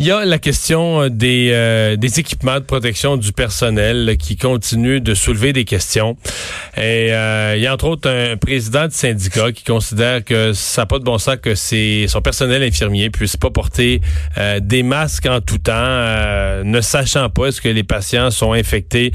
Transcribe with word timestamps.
Il 0.00 0.06
y 0.06 0.12
a 0.12 0.24
la 0.24 0.38
question 0.38 1.02
euh, 1.02 1.08
des, 1.10 1.50
euh, 1.52 1.96
des 1.96 2.20
équipements 2.20 2.60
de 2.60 2.64
protection 2.64 3.16
du 3.16 3.32
personnel 3.32 4.16
qui 4.16 4.36
continue 4.36 5.00
de 5.00 5.12
soulever 5.12 5.52
des 5.52 5.64
questions. 5.64 6.16
Et 6.76 7.12
euh, 7.12 7.54
il 7.56 7.62
y 7.62 7.66
a 7.66 7.74
entre 7.74 7.86
autres 7.86 8.08
un 8.08 8.36
président 8.36 8.86
de 8.86 8.92
syndicat 8.92 9.50
qui 9.50 9.64
considère 9.64 10.24
que 10.24 10.52
ça 10.52 10.82
n'a 10.82 10.86
pas 10.86 11.00
de 11.00 11.04
bon 11.04 11.18
sens 11.18 11.38
que 11.42 11.56
son 11.56 12.20
personnel 12.22 12.62
infirmier 12.62 13.10
puisse 13.10 13.36
pas 13.36 13.50
porter 13.50 14.00
des 14.60 14.84
masques 14.84 15.26
en 15.26 15.40
tout 15.40 15.58
temps, 15.58 15.72
ne 16.64 16.80
sachant 16.80 17.28
pas 17.28 17.46
est-ce 17.46 17.60
que 17.60 17.68
les 17.68 17.82
patients 17.82 18.30
sont 18.30 18.52
infectés 18.52 19.12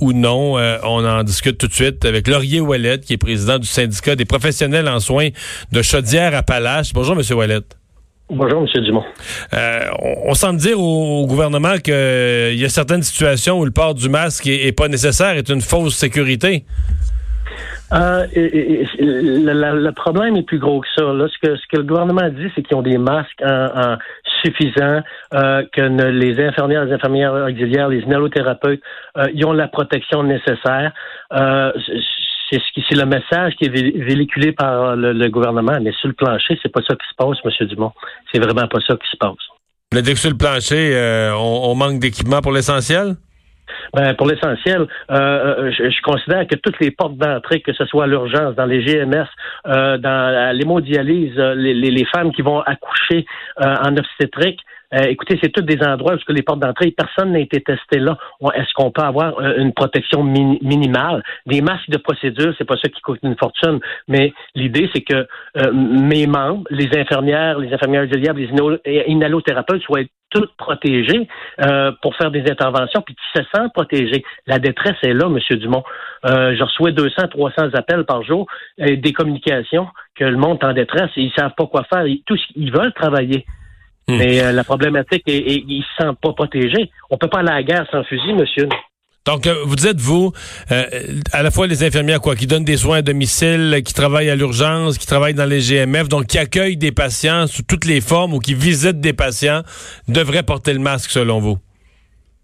ou 0.00 0.12
non. 0.12 0.54
on 0.84 1.04
en 1.04 1.24
discute 1.24 1.58
tout 1.58 1.66
de 1.66 1.74
suite 1.74 2.04
avec 2.04 2.28
Laurier 2.28 2.60
Ouellet, 2.60 3.00
qui 3.00 3.14
est 3.14 3.18
président 3.18 3.58
du 3.58 3.66
syndicat 3.66 4.14
des 4.14 4.24
professionnels 4.24 4.88
en 4.88 5.00
soins 5.00 5.30
de 5.72 5.82
Chaudière-Appalaches. 5.82 6.92
Bonjour, 6.92 7.16
Monsieur 7.16 7.34
Ouellet. 7.34 7.62
Bonjour, 8.34 8.62
M. 8.62 8.82
Dumont. 8.82 9.04
Euh, 9.52 9.80
on, 10.26 10.34
semble 10.34 10.58
dire 10.58 10.80
au, 10.80 11.24
gouvernement 11.26 11.76
qu'il 11.78 11.94
euh, 11.94 12.52
y 12.52 12.64
a 12.64 12.68
certaines 12.68 13.02
situations 13.02 13.60
où 13.60 13.64
le 13.64 13.70
port 13.70 13.94
du 13.94 14.08
masque 14.08 14.48
est, 14.48 14.76
pas 14.76 14.88
nécessaire, 14.88 15.36
est 15.36 15.48
une 15.48 15.60
fausse 15.60 15.94
sécurité. 15.94 16.64
Euh, 17.92 18.26
le 18.34 19.90
problème 19.92 20.34
est 20.36 20.42
plus 20.42 20.58
gros 20.58 20.80
que 20.80 20.88
ça. 20.96 21.02
Ce, 21.02 21.46
que, 21.46 21.54
ce 21.54 21.62
que 21.70 21.76
le 21.76 21.84
gouvernement 21.84 22.28
dit, 22.28 22.50
c'est 22.56 22.62
qu'ils 22.62 22.76
ont 22.76 22.82
des 22.82 22.98
masques 22.98 23.40
en, 23.44 23.98
suffisants, 24.42 25.02
que 25.30 26.10
les 26.10 26.44
infirmières, 26.44 26.86
les 26.86 26.92
infirmières 26.92 27.34
auxiliaires, 27.34 27.88
les 27.88 28.00
inhalothérapeutes, 28.00 28.80
ils 29.32 29.46
ont 29.46 29.52
la 29.52 29.68
protection 29.68 30.24
nécessaire 30.24 30.92
c'est 32.50 32.96
le 32.96 33.06
message 33.06 33.54
qui 33.56 33.66
est 33.66 33.68
véhiculé 33.68 34.52
par 34.52 34.96
le, 34.96 35.28
gouvernement, 35.28 35.78
mais 35.80 35.92
sur 35.92 36.08
le 36.08 36.14
plancher, 36.14 36.58
c'est 36.62 36.72
pas 36.72 36.80
ça 36.86 36.94
qui 36.94 37.08
se 37.08 37.14
passe, 37.16 37.38
M. 37.44 37.66
Dumont. 37.68 37.92
C'est 38.32 38.40
vraiment 38.40 38.68
pas 38.68 38.78
ça 38.86 38.96
qui 38.96 39.10
se 39.10 39.16
passe. 39.16 39.32
Le 39.92 40.02
dire 40.02 40.14
que 40.14 40.20
sur 40.20 40.30
le 40.30 40.36
plancher, 40.36 40.94
euh, 40.94 41.32
on, 41.36 41.74
manque 41.74 42.00
d'équipement 42.00 42.40
pour 42.40 42.52
l'essentiel? 42.52 43.16
Ben, 43.94 44.14
pour 44.14 44.26
l'essentiel, 44.26 44.86
euh, 45.10 45.14
euh, 45.14 45.70
je, 45.70 46.02
considère 46.02 46.46
que 46.46 46.56
toutes 46.56 46.78
les 46.80 46.90
portes 46.90 47.16
d'entrée, 47.16 47.60
que 47.60 47.72
ce 47.72 47.86
soit 47.86 48.04
à 48.04 48.06
l'urgence, 48.06 48.54
dans 48.56 48.66
les 48.66 48.84
GMS, 48.84 49.26
dans 49.64 50.56
l'hémodialyse, 50.56 51.36
les, 51.36 51.74
les, 51.74 52.04
femmes 52.06 52.32
qui 52.32 52.42
vont 52.42 52.60
accoucher 52.60 53.24
en 53.56 53.96
obstétrique, 53.96 54.60
euh, 54.92 55.02
écoutez, 55.08 55.38
c'est 55.42 55.50
tous 55.50 55.62
des 55.62 55.82
endroits 55.82 56.14
où 56.14 56.32
les 56.32 56.42
portes 56.42 56.60
d'entrée, 56.60 56.90
personne 56.90 57.32
n'a 57.32 57.40
été 57.40 57.60
testé 57.60 57.98
là. 57.98 58.16
Est-ce 58.54 58.72
qu'on 58.74 58.90
peut 58.90 59.02
avoir 59.02 59.38
euh, 59.40 59.56
une 59.56 59.72
protection 59.72 60.22
minimale? 60.22 61.22
Des 61.46 61.62
masques 61.62 61.90
de 61.90 61.98
procédure, 61.98 62.54
c'est 62.58 62.64
pas 62.64 62.76
ça 62.76 62.88
qui 62.88 63.00
coûte 63.00 63.20
une 63.22 63.36
fortune, 63.36 63.80
mais 64.08 64.32
l'idée, 64.54 64.88
c'est 64.94 65.02
que 65.02 65.26
euh, 65.56 65.72
mes 65.72 66.26
membres, 66.26 66.64
les 66.70 66.88
infirmières, 66.96 67.58
les 67.58 67.72
infirmières 67.72 68.04
auxiliaires, 68.04 68.34
les 68.34 68.48
inhalothérapeutes 69.06 69.82
soient 69.82 70.02
tous 70.30 70.48
protégés 70.58 71.28
pour 72.02 72.16
faire 72.16 72.32
des 72.32 72.42
interventions, 72.50 73.02
puis 73.02 73.14
qui 73.14 73.38
se 73.38 73.44
sentent 73.54 73.72
protégés. 73.72 74.24
La 74.48 74.58
détresse 74.58 74.96
est 75.02 75.12
là, 75.12 75.26
M. 75.26 75.38
Dumont. 75.58 75.84
je 76.24 76.60
reçois 76.60 76.90
200, 76.90 77.28
300 77.28 77.68
appels 77.74 78.04
par 78.04 78.24
jour, 78.24 78.48
des 78.78 79.12
communications 79.12 79.86
que 80.16 80.24
le 80.24 80.36
monde 80.36 80.58
est 80.60 80.66
en 80.66 80.72
détresse 80.72 81.10
et 81.16 81.22
ils 81.22 81.32
savent 81.38 81.54
pas 81.56 81.66
quoi 81.66 81.84
faire. 81.84 82.04
Ils 82.06 82.72
veulent 82.72 82.92
travailler. 82.94 83.46
Hmm. 84.08 84.18
Mais 84.18 84.42
euh, 84.42 84.52
la 84.52 84.64
problématique 84.64 85.22
est, 85.26 85.42
qu'ils 85.42 85.78
ne 85.78 85.82
se 85.82 85.88
sentent 85.98 86.20
pas 86.20 86.32
protégés. 86.32 86.90
On 87.10 87.16
peut 87.16 87.28
pas 87.28 87.38
aller 87.38 87.50
à 87.50 87.54
la 87.54 87.62
guerre 87.62 87.86
sans 87.90 88.04
fusil, 88.04 88.34
monsieur. 88.34 88.68
Donc, 89.26 89.46
euh, 89.46 89.54
vous 89.64 89.76
dites, 89.76 89.98
vous, 89.98 90.32
euh, 90.70 90.84
à 91.32 91.42
la 91.42 91.50
fois 91.50 91.66
les 91.66 91.82
infirmières, 91.82 92.20
quoi, 92.20 92.36
qui 92.36 92.46
donnent 92.46 92.64
des 92.64 92.76
soins 92.76 92.98
à 92.98 93.02
domicile, 93.02 93.80
qui 93.82 93.94
travaillent 93.94 94.28
à 94.28 94.36
l'urgence, 94.36 94.98
qui 94.98 95.06
travaillent 95.06 95.34
dans 95.34 95.46
les 95.46 95.60
GMF, 95.60 96.10
donc 96.10 96.26
qui 96.26 96.38
accueillent 96.38 96.76
des 96.76 96.92
patients 96.92 97.46
sous 97.46 97.62
toutes 97.62 97.86
les 97.86 98.02
formes 98.02 98.34
ou 98.34 98.38
qui 98.38 98.52
visitent 98.52 99.00
des 99.00 99.14
patients, 99.14 99.62
devraient 100.08 100.42
porter 100.42 100.74
le 100.74 100.80
masque, 100.80 101.10
selon 101.10 101.38
vous? 101.38 101.56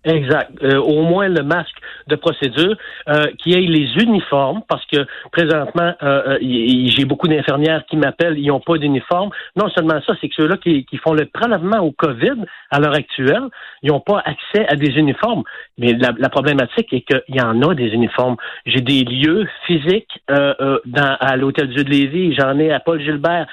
Exact. 0.04 0.50
Euh, 0.62 0.78
au 0.78 1.02
moins 1.02 1.28
le 1.28 1.42
masque 1.42 1.76
de 2.06 2.16
procédure, 2.16 2.76
euh, 3.08 3.26
qui 3.38 3.52
ait 3.52 3.60
les 3.60 4.02
uniformes, 4.02 4.62
parce 4.68 4.84
que 4.86 5.06
présentement, 5.32 5.92
euh, 6.02 6.38
j'ai 6.40 7.04
beaucoup 7.04 7.28
d'infirmières 7.28 7.84
qui 7.86 7.96
m'appellent, 7.96 8.38
ils 8.38 8.48
n'ont 8.48 8.60
pas 8.60 8.78
d'uniforme. 8.78 9.30
Non 9.56 9.68
seulement 9.70 10.00
ça, 10.06 10.14
c'est 10.20 10.28
que 10.28 10.34
ceux-là 10.36 10.56
qui, 10.56 10.86
font 11.02 11.14
le 11.14 11.26
prélèvement 11.26 11.78
au 11.78 11.92
COVID 11.92 12.44
à 12.70 12.78
l'heure 12.78 12.94
actuelle, 12.94 13.44
ils 13.82 13.90
n'ont 13.90 14.00
pas 14.00 14.22
accès 14.24 14.66
à 14.68 14.76
des 14.76 14.98
uniformes. 14.98 15.44
Mais 15.78 15.94
la, 15.94 16.28
problématique 16.28 16.92
est 16.92 17.00
qu'il 17.02 17.34
y 17.34 17.40
en 17.40 17.62
a 17.62 17.74
des 17.74 17.88
uniformes. 17.88 18.36
J'ai 18.66 18.80
des 18.80 19.02
lieux 19.04 19.48
physiques 19.66 20.22
dans, 20.28 21.16
à 21.20 21.36
l'Hôtel 21.36 21.68
Dieu 21.68 21.84
de 21.84 21.90
Lévis, 21.90 22.34
j'en 22.34 22.58
ai 22.58 22.70
à 22.70 22.80
Paul 22.80 23.00
Gilbert 23.00 23.46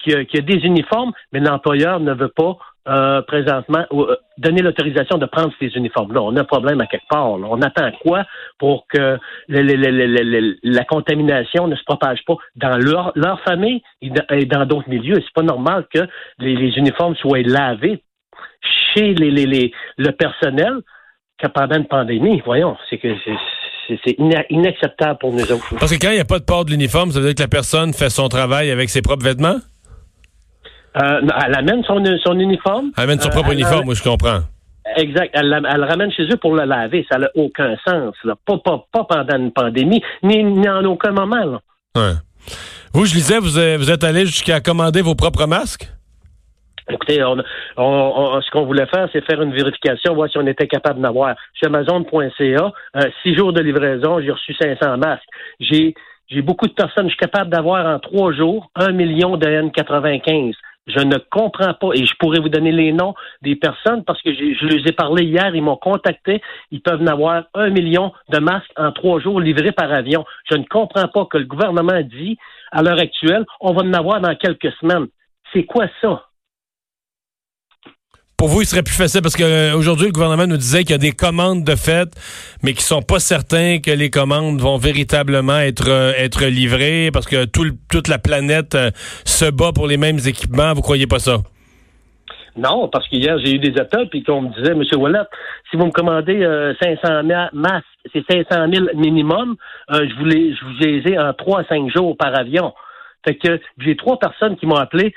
qui, 0.00 0.26
qui 0.26 0.38
a 0.38 0.40
des 0.40 0.64
uniformes, 0.64 1.12
mais 1.32 1.40
l'employeur 1.40 2.00
ne 2.00 2.14
veut 2.14 2.28
pas 2.28 2.56
euh, 2.88 3.20
présentement 3.22 3.84
euh, 3.92 4.16
donner 4.38 4.62
l'autorisation 4.62 5.18
de 5.18 5.26
prendre 5.26 5.52
ces 5.58 5.66
uniformes-là. 5.68 6.22
On 6.22 6.36
a 6.36 6.42
un 6.42 6.44
problème 6.44 6.80
à 6.80 6.86
quelque 6.86 7.08
part. 7.08 7.30
On 7.30 7.60
attend 7.62 7.90
quoi 8.00 8.24
pour 8.58 8.86
que 8.88 9.18
la 9.48 10.84
contamination 10.84 11.66
ne 11.66 11.74
se 11.74 11.84
propage 11.84 12.20
pas 12.26 12.36
dans 12.54 12.76
leur, 12.76 13.12
leur 13.16 13.40
famille 13.42 13.82
et 14.00 14.44
dans 14.44 14.66
d'autres 14.66 14.88
milieux? 14.88 15.16
C'est 15.16 15.34
pas 15.34 15.42
normal 15.42 15.86
que 15.92 16.00
les, 16.38 16.54
uniformes 16.76 17.16
soient 17.16 17.42
lavés 17.42 18.02
chez 18.94 19.14
les, 19.14 19.72
le 19.96 20.10
personnel 20.12 20.74
que 21.38 21.48
pendant 21.48 21.76
une 21.76 21.86
pandémie. 21.86 22.40
Voyons, 22.44 22.76
c'est 22.88 22.98
que 22.98 23.08
c'est 23.88 24.16
inacceptable 24.50 25.18
pour 25.18 25.32
nous 25.32 25.50
autres. 25.50 25.74
Parce 25.78 25.92
que 25.92 26.00
quand 26.00 26.10
il 26.10 26.14
n'y 26.14 26.20
a 26.20 26.24
pas 26.24 26.38
de 26.38 26.44
port 26.44 26.64
de 26.64 26.70
l'uniforme, 26.70 27.10
ça 27.10 27.20
veut 27.20 27.26
dire 27.26 27.34
que 27.34 27.42
la 27.42 27.48
personne 27.48 27.92
fait 27.92 28.10
son 28.10 28.28
travail 28.28 28.70
avec 28.70 28.90
ses 28.90 29.02
propres 29.02 29.24
vêtements? 29.24 29.56
Euh, 30.96 31.20
elle 31.46 31.54
amène 31.54 31.82
son, 31.84 32.02
son 32.24 32.38
uniforme. 32.38 32.90
Elle 32.96 33.04
amène 33.04 33.20
son 33.20 33.30
propre 33.30 33.50
euh, 33.50 33.54
uniforme, 33.54 33.84
moi, 33.84 33.94
je 33.94 34.02
comprends. 34.02 34.40
Exact. 34.96 35.30
Elle, 35.34 35.50
le 35.50 35.84
ramène 35.84 36.10
chez 36.12 36.24
eux 36.24 36.36
pour 36.36 36.54
le 36.54 36.64
laver. 36.64 37.06
Ça 37.10 37.18
n'a 37.18 37.28
aucun 37.34 37.76
sens. 37.86 38.14
Pas, 38.46 38.58
pas, 38.92 39.04
pendant 39.04 39.36
une 39.36 39.52
pandémie, 39.52 40.02
ni, 40.22 40.68
en 40.68 40.84
aucun 40.84 41.12
moment. 41.12 41.44
Là. 41.44 41.60
Ouais. 41.96 42.14
Vous, 42.92 43.04
je 43.04 43.12
disais, 43.12 43.38
vous, 43.38 43.50
vous 43.50 43.90
êtes 43.90 44.04
allé 44.04 44.26
jusqu'à 44.26 44.60
commander 44.60 45.02
vos 45.02 45.14
propres 45.14 45.46
masques? 45.46 45.90
Écoutez, 46.88 47.22
on, 47.24 47.36
on, 47.76 48.40
ce 48.40 48.50
qu'on 48.52 48.64
voulait 48.64 48.86
faire, 48.86 49.08
c'est 49.12 49.24
faire 49.24 49.42
une 49.42 49.52
vérification, 49.52 50.14
voir 50.14 50.30
si 50.30 50.38
on 50.38 50.46
était 50.46 50.68
capable 50.68 51.00
d'en 51.00 51.12
Sur 51.54 51.66
Amazon.ca, 51.66 52.72
euh, 52.96 53.00
six 53.22 53.34
jours 53.34 53.52
de 53.52 53.60
livraison, 53.60 54.20
j'ai 54.20 54.30
reçu 54.30 54.54
500 54.54 54.96
masques. 54.98 55.24
J'ai 55.58 55.94
j'ai 56.28 56.42
beaucoup 56.42 56.66
de 56.66 56.72
personnes, 56.72 57.04
je 57.04 57.10
suis 57.10 57.18
capable 57.18 57.50
d'avoir 57.50 57.86
en 57.86 58.00
trois 58.00 58.32
jours 58.32 58.68
un 58.74 58.90
million 58.90 59.36
de 59.36 59.46
N95. 59.46 60.54
Je 60.86 61.00
ne 61.00 61.18
comprends 61.30 61.74
pas, 61.74 61.88
et 61.94 62.04
je 62.04 62.14
pourrais 62.18 62.38
vous 62.38 62.48
donner 62.48 62.70
les 62.70 62.92
noms 62.92 63.14
des 63.42 63.56
personnes 63.56 64.04
parce 64.04 64.22
que 64.22 64.32
je 64.32 64.66
les 64.66 64.88
ai 64.88 64.92
parlé 64.92 65.24
hier, 65.24 65.54
ils 65.54 65.62
m'ont 65.62 65.76
contacté, 65.76 66.40
ils 66.70 66.80
peuvent 66.80 67.02
en 67.02 67.08
avoir 67.08 67.44
un 67.54 67.70
million 67.70 68.12
de 68.28 68.38
masques 68.38 68.72
en 68.76 68.92
trois 68.92 69.18
jours 69.18 69.40
livrés 69.40 69.72
par 69.72 69.92
avion. 69.92 70.24
Je 70.50 70.56
ne 70.56 70.64
comprends 70.64 71.08
pas 71.08 71.24
que 71.26 71.38
le 71.38 71.44
gouvernement 71.44 72.00
dit, 72.02 72.38
à 72.70 72.82
l'heure 72.82 73.00
actuelle, 73.00 73.44
on 73.60 73.72
va 73.72 73.82
en 73.82 73.92
avoir 73.94 74.20
dans 74.20 74.34
quelques 74.36 74.72
semaines. 74.80 75.06
C'est 75.52 75.64
quoi 75.64 75.86
ça? 76.00 76.25
Pour 78.38 78.48
vous, 78.48 78.60
il 78.60 78.66
serait 78.66 78.82
plus 78.82 78.94
facile 78.94 79.22
parce 79.22 79.34
qu'aujourd'hui, 79.34 80.04
euh, 80.04 80.08
le 80.08 80.12
gouvernement 80.12 80.46
nous 80.46 80.58
disait 80.58 80.80
qu'il 80.80 80.90
y 80.90 80.94
a 80.94 80.98
des 80.98 81.12
commandes 81.12 81.64
de 81.64 81.74
fait, 81.74 82.08
mais 82.62 82.74
qui 82.74 82.82
sont 82.82 83.00
pas 83.00 83.18
certains 83.18 83.78
que 83.78 83.90
les 83.90 84.10
commandes 84.10 84.60
vont 84.60 84.76
véritablement 84.76 85.58
être 85.58 85.88
euh, 85.88 86.12
être 86.18 86.44
livrées 86.44 87.08
parce 87.14 87.24
que 87.26 87.46
tout, 87.46 87.64
toute 87.90 88.08
la 88.08 88.18
planète 88.18 88.74
euh, 88.74 88.90
se 89.24 89.50
bat 89.50 89.72
pour 89.74 89.86
les 89.86 89.96
mêmes 89.96 90.18
équipements. 90.26 90.74
Vous 90.74 90.82
croyez 90.82 91.06
pas 91.06 91.18
ça? 91.18 91.38
Non, 92.58 92.88
parce 92.88 93.08
qu'hier, 93.08 93.38
j'ai 93.42 93.54
eu 93.54 93.58
des 93.58 93.80
appels, 93.80 94.10
puis 94.10 94.22
qu'on 94.22 94.42
me 94.42 94.48
disait, 94.54 94.72
M. 94.72 94.82
Wallet, 95.00 95.24
si 95.70 95.78
vous 95.78 95.86
me 95.86 95.90
commandez 95.90 96.40
500 96.82 97.26
000 97.26 97.40
masques, 97.54 97.84
c'est 98.12 98.24
500 98.30 98.66
000 98.72 98.86
minimum, 98.94 99.56
je, 99.90 100.18
voulais, 100.18 100.54
je 100.54 100.64
vous 100.64 101.08
ai 101.12 101.18
en 101.18 101.34
3 101.34 101.60
à 101.60 101.64
5 101.64 101.90
jours 101.94 102.16
par 102.16 102.34
avion. 102.38 102.72
Fait 103.26 103.34
que 103.34 103.60
j'ai 103.78 103.94
trois 103.96 104.18
personnes 104.18 104.56
qui 104.56 104.64
m'ont 104.64 104.76
appelé 104.76 105.14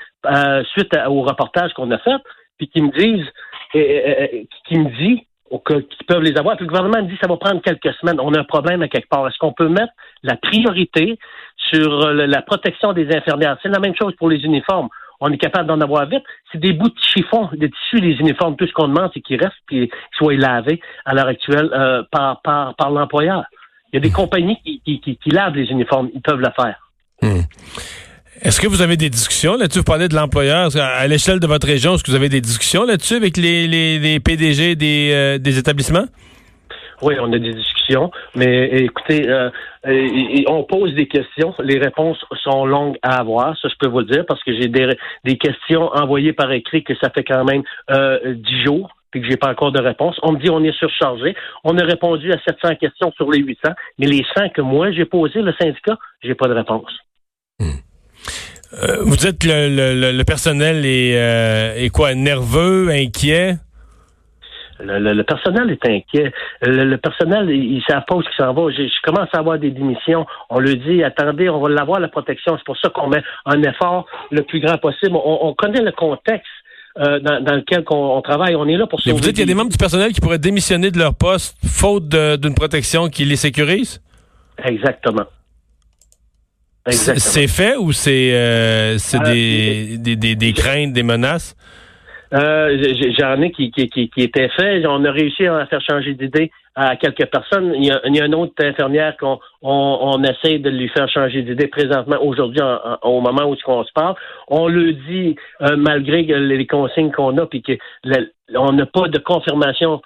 suite 0.74 0.94
au 1.06 1.22
reportage 1.22 1.72
qu'on 1.72 1.90
a 1.92 1.98
fait, 1.98 2.20
puis 2.60 2.68
qui 2.68 2.82
me 2.82 2.90
disent, 2.90 3.26
qui 3.72 4.78
me 4.78 4.90
dit 4.98 5.26
qu'ils 5.58 6.06
peuvent 6.06 6.22
les 6.22 6.36
avoir. 6.36 6.56
Puis 6.56 6.66
le 6.66 6.68
gouvernement 6.68 7.02
me 7.02 7.08
dit 7.08 7.18
ça 7.20 7.26
va 7.26 7.36
prendre 7.36 7.60
quelques 7.62 7.92
semaines. 7.94 8.20
On 8.20 8.34
a 8.34 8.40
un 8.40 8.44
problème 8.44 8.82
à 8.82 8.88
quelque 8.88 9.08
part. 9.08 9.26
Est-ce 9.26 9.38
qu'on 9.38 9.52
peut 9.52 9.68
mettre 9.68 9.92
la 10.22 10.36
priorité 10.36 11.18
sur 11.56 12.06
euh, 12.06 12.26
la 12.26 12.42
protection 12.42 12.92
des 12.92 13.08
infirmières? 13.14 13.56
C'est 13.62 13.68
la 13.68 13.80
même 13.80 13.94
chose 14.00 14.14
pour 14.16 14.28
les 14.28 14.38
uniformes. 14.44 14.88
On 15.20 15.30
est 15.30 15.38
capable 15.38 15.66
d'en 15.66 15.80
avoir 15.80 16.06
vite. 16.06 16.22
C'est 16.52 16.58
des 16.58 16.72
bouts 16.72 16.88
de 16.88 16.98
chiffon, 16.98 17.48
des 17.52 17.70
tissus, 17.70 18.00
les 18.00 18.14
uniformes. 18.20 18.56
Tout 18.56 18.66
ce 18.66 18.72
qu'on 18.72 18.88
demande, 18.88 19.10
c'est 19.12 19.20
qu'ils 19.20 19.42
restent 19.42 19.54
et 19.72 19.88
qu'ils 19.88 19.90
soient 20.12 20.34
lavés 20.34 20.80
à 21.04 21.14
l'heure 21.14 21.26
actuelle 21.26 21.70
euh, 21.72 22.02
par, 22.10 22.74
l'employeur. 22.90 23.44
Il 23.92 23.96
y 23.96 23.98
a 23.98 24.00
des 24.00 24.12
compagnies 24.12 24.58
qui, 24.62 25.18
lavent 25.26 25.56
les 25.56 25.70
uniformes. 25.70 26.10
Ils 26.14 26.22
peuvent 26.22 26.40
le 26.40 26.50
faire. 26.56 26.90
Hmm. 27.22 27.40
Est-ce 28.42 28.58
que 28.58 28.66
vous 28.66 28.80
avez 28.80 28.96
des 28.96 29.10
discussions 29.10 29.56
là-dessus? 29.56 29.80
Vous 29.80 29.84
parlez 29.84 30.08
de 30.08 30.14
l'employeur. 30.14 30.70
À 30.76 31.06
l'échelle 31.06 31.40
de 31.40 31.46
votre 31.46 31.66
région, 31.66 31.94
est-ce 31.94 32.02
que 32.02 32.10
vous 32.10 32.16
avez 32.16 32.30
des 32.30 32.40
discussions 32.40 32.84
là-dessus 32.84 33.14
avec 33.14 33.36
les, 33.36 33.66
les, 33.66 33.98
les 33.98 34.18
PDG 34.18 34.76
des, 34.76 35.10
euh, 35.12 35.38
des 35.38 35.58
établissements? 35.58 36.06
Oui, 37.02 37.14
on 37.20 37.32
a 37.32 37.38
des 37.38 37.54
discussions, 37.54 38.10
mais 38.34 38.68
écoutez, 38.82 39.28
euh, 39.28 39.50
on 40.48 40.64
pose 40.64 40.94
des 40.94 41.06
questions. 41.06 41.54
Les 41.62 41.78
réponses 41.78 42.18
sont 42.42 42.66
longues 42.66 42.96
à 43.02 43.18
avoir, 43.18 43.58
ça 43.58 43.68
je 43.68 43.74
peux 43.78 43.88
vous 43.88 44.00
le 44.00 44.04
dire, 44.06 44.24
parce 44.26 44.42
que 44.42 44.52
j'ai 44.52 44.68
des, 44.68 44.88
des 45.24 45.38
questions 45.38 45.88
envoyées 45.94 46.32
par 46.32 46.52
écrit 46.52 46.84
que 46.84 46.94
ça 47.02 47.10
fait 47.10 47.24
quand 47.24 47.44
même 47.44 47.62
euh, 47.90 48.34
dix 48.34 48.64
jours 48.64 48.90
puis 49.10 49.20
que 49.20 49.28
j'ai 49.28 49.36
pas 49.36 49.50
encore 49.50 49.72
de 49.72 49.80
réponse. 49.80 50.18
On 50.22 50.32
me 50.32 50.38
dit 50.38 50.50
on 50.50 50.62
est 50.62 50.76
surchargé. 50.78 51.34
On 51.64 51.76
a 51.78 51.84
répondu 51.84 52.32
à 52.32 52.38
700 52.46 52.76
questions 52.76 53.12
sur 53.16 53.30
les 53.30 53.40
800, 53.40 53.72
mais 53.98 54.06
les 54.06 54.24
100 54.36 54.50
que 54.50 54.60
moi 54.60 54.92
j'ai 54.92 55.04
posées, 55.04 55.42
le 55.42 55.52
syndicat, 55.60 55.98
j'ai 56.22 56.34
pas 56.34 56.46
de 56.46 56.54
réponse. 56.54 56.92
Hmm. 57.58 57.80
Euh, 58.72 58.98
vous 59.02 59.16
dites 59.16 59.44
le, 59.44 59.68
le, 59.68 60.12
le 60.12 60.24
personnel 60.24 60.86
est, 60.86 61.16
euh, 61.16 61.74
est 61.76 61.90
quoi, 61.90 62.14
nerveux, 62.14 62.88
inquiet? 62.90 63.56
Le, 64.82 65.22
personnel 65.22 65.70
est 65.70 65.86
inquiet. 65.86 66.32
Le, 66.62 66.96
personnel, 66.96 67.50
ils 67.50 67.76
ne 67.76 67.82
savent 67.82 68.04
pas 68.06 68.16
où 68.16 68.22
s'en 68.36 68.52
va. 68.54 68.70
Je, 68.70 68.88
commence 69.02 69.28
à 69.32 69.38
avoir 69.38 69.58
des 69.58 69.70
démissions. 69.70 70.26
On 70.48 70.58
lui 70.58 70.76
dit, 70.78 71.02
attendez, 71.02 71.48
on 71.50 71.60
va 71.60 71.68
l'avoir, 71.68 72.00
la 72.00 72.08
protection. 72.08 72.56
C'est 72.56 72.64
pour 72.64 72.78
ça 72.78 72.88
qu'on 72.88 73.08
met 73.08 73.22
un 73.46 73.62
effort 73.62 74.06
le 74.30 74.42
plus 74.42 74.60
grand 74.60 74.78
possible. 74.78 75.16
On, 75.22 75.54
connaît 75.54 75.82
le 75.82 75.92
contexte. 75.92 76.50
Euh, 76.98 77.20
dans, 77.20 77.54
lequel 77.54 77.84
on, 77.88 78.20
travaille. 78.20 78.56
On 78.56 78.66
est 78.66 78.76
là 78.76 78.84
pour 78.84 79.00
sauver. 79.00 79.14
vous 79.14 79.20
dites 79.20 79.30
qu'il 79.30 79.40
y 79.40 79.42
a 79.44 79.46
des 79.46 79.54
membres 79.54 79.70
du 79.70 79.78
personnel 79.78 80.12
qui 80.12 80.20
pourraient 80.20 80.40
démissionner 80.40 80.90
de 80.90 80.98
leur 80.98 81.14
poste 81.14 81.56
faute 81.64 82.08
d'une 82.08 82.54
protection 82.54 83.08
qui 83.08 83.24
les 83.24 83.36
sécurise? 83.36 84.02
Exactement. 84.64 85.24
C'est 86.92 87.48
fait 87.48 87.76
ou 87.76 87.92
c'est 87.92 88.32
euh, 88.32 88.96
euh, 89.14 89.18
des, 89.24 90.16
des, 90.16 90.34
des, 90.34 90.52
craintes, 90.52 90.92
des 90.92 91.02
menaces? 91.02 91.56
Euh, 92.32 92.94
J'en 93.18 93.40
ai 93.42 93.50
qui, 93.50 93.70
qui, 93.70 93.88
qui, 93.88 94.22
étaient 94.22 94.48
faits. 94.50 94.84
On 94.86 95.04
a 95.04 95.10
réussi 95.10 95.46
à 95.46 95.66
faire 95.66 95.80
changer 95.80 96.14
d'idée 96.14 96.50
à 96.76 96.96
quelques 96.96 97.26
personnes. 97.26 97.72
Il 97.74 97.86
y 97.86 97.90
a, 97.90 98.00
il 98.06 98.14
y 98.14 98.20
a 98.20 98.26
une 98.26 98.34
autre 98.34 98.54
infirmière 98.60 99.16
qu'on 99.16 99.40
on, 99.62 99.98
on, 100.02 100.22
essaie 100.22 100.58
de 100.58 100.70
lui 100.70 100.88
faire 100.88 101.08
changer 101.08 101.42
d'idée 101.42 101.66
présentement, 101.66 102.18
aujourd'hui, 102.22 102.60
au 103.02 103.20
moment 103.20 103.44
où 103.50 103.56
on 103.66 103.84
se 103.84 103.92
parle. 103.92 104.14
On 104.48 104.68
le 104.68 104.92
dit 104.92 105.34
euh, 105.62 105.76
malgré 105.76 106.22
les 106.22 106.66
consignes 106.66 107.10
qu'on 107.10 107.36
a, 107.38 107.46
puis 107.46 107.62
qu'on 107.62 108.72
n'a 108.72 108.86
pas 108.86 109.08
de 109.08 109.18
confirmation 109.18 110.00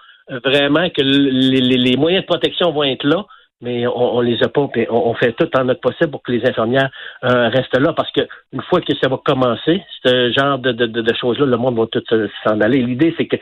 vraiment 0.45 0.89
que 0.89 1.03
les, 1.03 1.61
les 1.61 1.97
moyens 1.99 2.23
de 2.23 2.27
protection 2.27 2.73
vont 2.73 2.85
être 2.85 3.05
là 3.05 3.27
mais 3.61 3.87
on, 3.87 4.17
on, 4.17 4.21
les 4.21 4.43
a 4.43 4.49
pas. 4.49 4.69
on, 4.91 5.15
fait 5.15 5.33
tout 5.33 5.49
en 5.57 5.65
notre 5.65 5.81
possible 5.81 6.11
pour 6.11 6.23
que 6.23 6.33
les 6.33 6.47
infirmières 6.47 6.91
euh, 7.25 7.49
restent 7.49 7.79
là, 7.79 7.93
parce 7.93 8.11
que 8.13 8.23
une 8.53 8.63
fois 8.63 8.81
que 8.81 8.93
ça 9.03 9.09
va 9.09 9.19
commencer, 9.25 9.83
ce 10.05 10.33
genre 10.33 10.59
de, 10.59 10.73
de, 10.73 10.87
de 10.87 11.15
choses-là, 11.15 11.47
le 11.47 11.57
monde 11.57 11.79
va 11.79 11.87
tout 11.87 12.03
s'en 12.45 12.61
aller. 12.61 12.83
L'idée, 12.83 13.15
c'est 13.17 13.27
que 13.27 13.37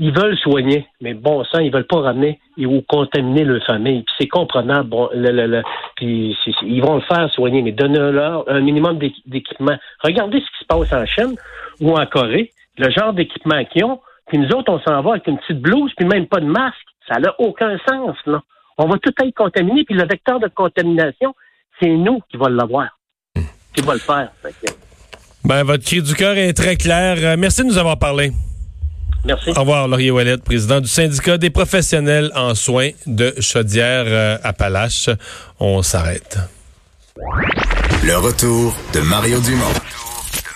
ils 0.00 0.12
veulent 0.12 0.38
soigner, 0.38 0.86
mais 1.00 1.12
bon 1.14 1.42
sang, 1.44 1.58
ils 1.58 1.72
veulent 1.72 1.86
pas 1.86 2.00
ramener 2.00 2.38
ou 2.56 2.82
contaminer 2.82 3.44
leur 3.44 3.64
famille. 3.64 4.02
Puis 4.04 4.14
c'est 4.20 4.28
comprenable. 4.28 4.88
Bon, 4.88 5.08
le, 5.12 5.32
le, 5.32 5.46
le 5.46 5.62
puis 5.96 6.36
ils 6.62 6.82
vont 6.82 6.96
le 6.96 7.00
faire 7.00 7.28
soigner, 7.32 7.62
mais 7.62 7.72
donnez-leur 7.72 8.48
un 8.48 8.60
minimum 8.60 8.98
d'équipement. 9.26 9.76
Regardez 10.04 10.38
ce 10.38 10.46
qui 10.46 10.58
se 10.60 10.66
passe 10.66 10.92
en 10.92 11.04
Chine 11.04 11.34
ou 11.80 11.98
en 11.98 12.06
Corée, 12.06 12.52
le 12.78 12.90
genre 12.90 13.12
d'équipement 13.12 13.64
qu'ils 13.64 13.84
ont. 13.84 14.00
Puis 14.28 14.38
nous 14.38 14.50
autres, 14.50 14.70
on 14.72 14.78
s'en 14.80 15.02
va 15.02 15.12
avec 15.12 15.26
une 15.26 15.38
petite 15.38 15.60
blouse, 15.60 15.92
puis 15.96 16.06
même 16.06 16.26
pas 16.26 16.40
de 16.40 16.46
masque. 16.46 16.76
Ça 17.12 17.18
n'a 17.18 17.34
aucun 17.40 17.76
sens, 17.88 18.16
là 18.26 18.40
on 18.78 18.88
va 18.88 18.96
tout 18.98 19.12
être 19.20 19.34
contaminé, 19.34 19.84
puis 19.84 19.94
le 19.94 20.06
vecteur 20.06 20.38
de 20.40 20.48
contamination, 20.48 21.34
c'est 21.80 21.88
nous 21.88 22.20
qui 22.30 22.36
va 22.36 22.48
l'avoir, 22.48 22.88
qui 23.74 23.80
va 23.82 23.94
le 23.94 24.00
faire. 24.00 24.30
Ben, 25.44 25.64
votre 25.64 25.84
cri 25.84 26.00
du 26.02 26.14
cœur 26.14 26.36
est 26.36 26.52
très 26.52 26.76
clair. 26.76 27.16
Euh, 27.18 27.36
merci 27.38 27.62
de 27.62 27.66
nous 27.66 27.78
avoir 27.78 27.98
parlé. 27.98 28.32
Merci. 29.24 29.50
Au 29.50 29.60
revoir, 29.60 29.88
Laurier 29.88 30.10
Wallet, 30.10 30.38
président 30.38 30.80
du 30.80 30.88
syndicat 30.88 31.38
des 31.38 31.50
professionnels 31.50 32.30
en 32.34 32.54
soins 32.54 32.90
de 33.06 33.34
Chaudière-Appalaches. 33.40 35.10
On 35.58 35.82
s'arrête. 35.82 36.38
Le 38.04 38.16
retour 38.16 38.74
de 38.94 39.00
Mario 39.00 39.40
Dumont. 39.40 40.07